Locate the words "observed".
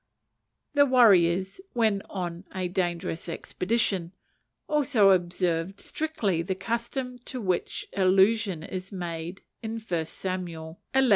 5.11-5.79